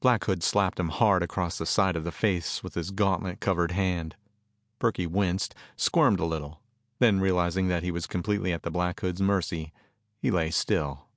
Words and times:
Black 0.00 0.24
Hood 0.24 0.42
slapped 0.42 0.80
him 0.80 0.88
hard 0.88 1.22
across 1.22 1.58
the 1.58 1.66
side 1.66 1.96
of 1.96 2.04
the 2.04 2.10
face 2.10 2.62
with 2.64 2.72
his 2.72 2.90
gauntlet 2.92 3.40
covered 3.40 3.72
hand. 3.72 4.16
Burkey 4.78 5.06
winced, 5.06 5.54
squirmed 5.76 6.18
a 6.18 6.24
little. 6.24 6.62
Then 6.98 7.20
realizing 7.20 7.68
that 7.68 7.82
he 7.82 7.90
was 7.90 8.06
completely 8.06 8.54
at 8.54 8.62
the 8.62 8.70
Black 8.70 8.98
Hood's 9.00 9.20
mercy, 9.20 9.74
he 10.18 10.30
lay 10.30 10.50
still. 10.50 11.08